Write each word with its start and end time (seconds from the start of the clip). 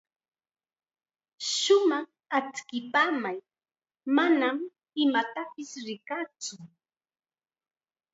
Shumaq 1.53 2.07
achkipamay, 2.37 3.39
manam 4.15 4.57
imatapis 5.03 5.71
rikaatsu. 5.87 6.55